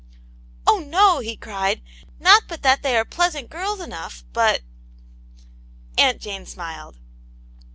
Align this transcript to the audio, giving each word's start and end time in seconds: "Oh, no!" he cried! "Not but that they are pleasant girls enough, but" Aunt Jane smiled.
"Oh, 0.65 0.79
no!" 0.79 1.19
he 1.19 1.37
cried! 1.37 1.83
"Not 2.19 2.45
but 2.47 2.63
that 2.63 2.81
they 2.81 2.97
are 2.97 3.05
pleasant 3.05 3.51
girls 3.51 3.79
enough, 3.79 4.23
but" 4.33 4.61
Aunt 5.99 6.19
Jane 6.19 6.47
smiled. 6.47 6.97